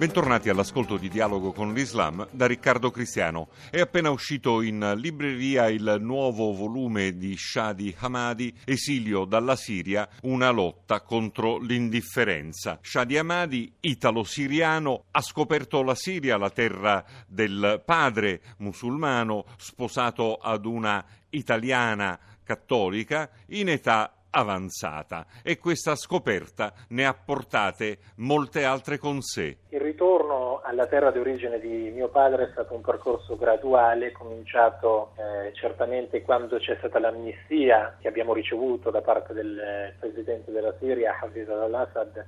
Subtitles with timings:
[0.00, 3.48] Bentornati all'ascolto di Dialogo con l'Islam da Riccardo Cristiano.
[3.70, 10.48] È appena uscito in libreria il nuovo volume di Shadi Hamadi, Esilio dalla Siria, una
[10.48, 12.78] lotta contro l'indifferenza.
[12.80, 21.04] Shadi Hamadi, italo-siriano, ha scoperto la Siria, la terra del padre musulmano, sposato ad una
[21.28, 29.58] italiana cattolica, in età avanzata e questa scoperta ne ha portate molte altre con sé.
[29.68, 35.12] Il ritorno alla terra di origine di mio padre è stato un percorso graduale, cominciato
[35.16, 40.74] eh, certamente quando c'è stata l'amnistia che abbiamo ricevuto da parte del eh, presidente della
[40.78, 42.24] Siria, Hafez al-Assad,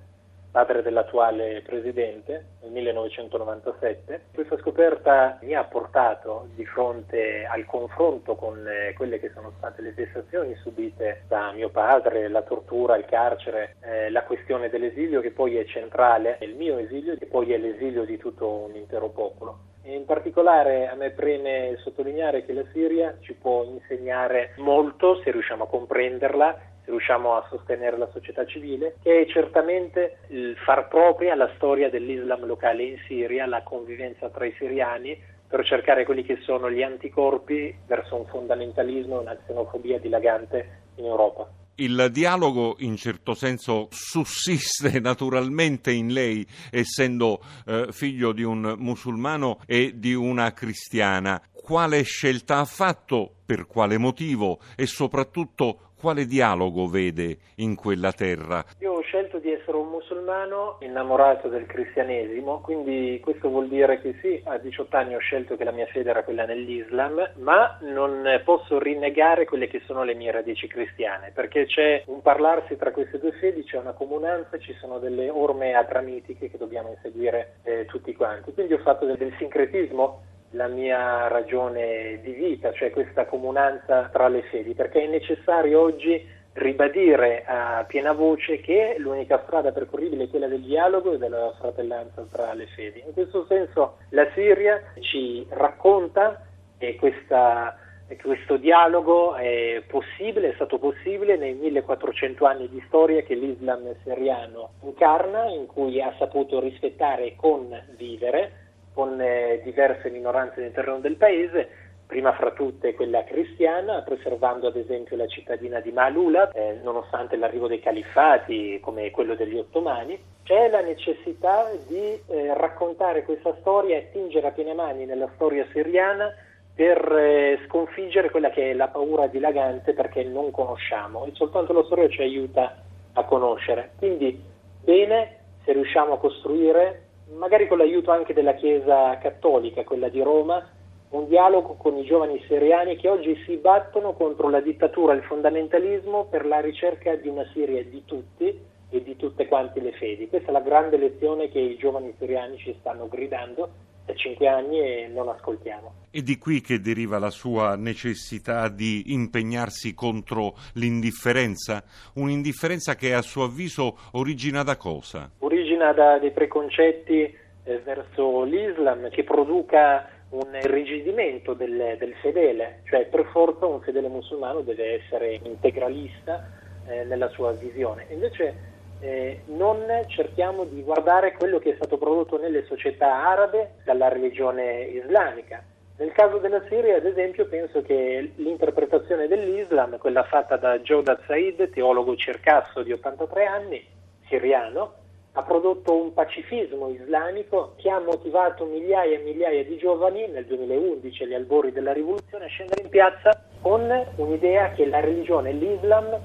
[0.53, 4.27] padre dell'attuale presidente, nel 1997.
[4.35, 9.81] Questa scoperta mi ha portato di fronte al confronto con eh, quelle che sono state
[9.81, 15.31] le vessazioni subite da mio padre, la tortura, il carcere, eh, la questione dell'esilio che
[15.31, 19.71] poi è centrale, il mio esilio che poi è l'esilio di tutto un intero popolo.
[19.85, 25.65] In particolare a me preme sottolineare che la Siria ci può insegnare molto se riusciamo
[25.65, 31.51] a comprenderla riusciamo a sostenere la società civile, che è certamente il far propria la
[31.57, 36.71] storia dell'Islam locale in Siria, la convivenza tra i siriani, per cercare quelli che sono
[36.71, 41.47] gli anticorpi verso un fondamentalismo e una xenofobia dilagante in Europa.
[41.75, 49.59] Il dialogo in certo senso sussiste naturalmente in lei, essendo eh, figlio di un musulmano
[49.67, 51.43] e di una cristiana.
[51.51, 53.42] Quale scelta ha fatto?
[53.45, 54.59] Per quale motivo?
[54.77, 58.65] E soprattutto quale dialogo vede in quella terra?
[58.81, 64.19] Io ho scelto di essere un musulmano innamorato del cristianesimo, quindi questo vuol dire che
[64.21, 68.25] sì, a 18 anni ho scelto che la mia fede era quella nell'Islam, ma non
[68.45, 73.21] posso rinnegare quelle che sono le mie radici cristiane, perché c'è un parlarsi tra queste
[73.21, 78.13] due fedi, c'è una comunanza, ci sono delle orme adramitiche che dobbiamo inseguire eh, tutti
[78.13, 78.53] quanti.
[78.53, 84.29] Quindi ho fatto del, del sincretismo la mia ragione di vita, cioè questa comunanza tra
[84.29, 90.29] le fedi, perché è necessario oggi ribadire a piena voce che l'unica strada percorribile è
[90.29, 93.03] quella del dialogo e della fratellanza tra le fedi.
[93.07, 96.45] In questo senso la Siria ci racconta
[96.77, 97.79] che questa,
[98.21, 104.73] questo dialogo è possibile, è stato possibile nei 1400 anni di storia che l'Islam siriano
[104.83, 108.62] incarna, in cui ha saputo rispettare e convivere
[108.93, 111.69] con eh, diverse minoranze all'interno del paese,
[112.07, 117.69] prima fra tutte quella cristiana, preservando ad esempio la cittadina di Malula, eh, nonostante l'arrivo
[117.69, 120.19] dei califfati come quello degli ottomani.
[120.43, 125.67] C'è la necessità di eh, raccontare questa storia e tingere a piene mani nella storia
[125.73, 126.35] siriana
[126.75, 131.85] per eh, sconfiggere quella che è la paura dilagante perché non conosciamo e soltanto la
[131.85, 132.83] storia ci aiuta
[133.15, 133.93] a conoscere.
[133.97, 134.43] Quindi
[134.83, 137.05] bene se riusciamo a costruire
[137.37, 140.65] magari con l'aiuto anche della Chiesa Cattolica, quella di Roma,
[141.11, 145.23] un dialogo con i giovani siriani che oggi si battono contro la dittatura e il
[145.25, 150.29] fondamentalismo per la ricerca di una Siria di tutti e di tutte quante le fedi.
[150.29, 153.69] Questa è la grande lezione che i giovani siriani ci stanno gridando
[154.05, 155.95] da cinque anni e non ascoltiamo.
[156.11, 161.85] È di qui che deriva la sua necessità di impegnarsi contro l'indifferenza?
[162.15, 165.31] Un'indifferenza che a suo avviso origina da cosa?
[165.39, 173.07] Origina da dei preconcetti eh, verso l'Islam che produca un irrigidimento del, del, fedele, cioè
[173.07, 176.49] per forza un fedele musulmano deve essere integralista
[176.87, 178.07] eh, nella sua visione.
[178.11, 184.09] Invece eh, non cerchiamo di guardare quello che è stato prodotto nelle società arabe dalla
[184.09, 185.63] religione islamica.
[185.99, 191.71] Nel caso della Siria, ad esempio, penso che l'interpretazione dell'Islam, quella fatta da Jawad Said,
[191.71, 193.85] teologo circasso di 83 anni,
[194.27, 194.95] siriano,
[195.35, 201.23] ha prodotto un pacifismo islamico che ha motivato migliaia e migliaia di giovani nel 2011,
[201.23, 203.31] agli albori della rivoluzione, a scendere in piazza
[203.61, 206.19] con un'idea che la religione, l'Islam,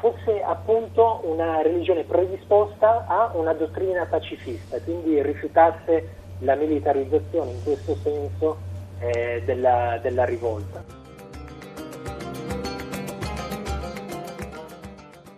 [0.00, 7.94] fosse appunto una religione predisposta a una dottrina pacifista, quindi rifiutasse la militarizzazione in questo
[8.02, 8.58] senso
[8.98, 11.03] eh, della, della rivolta.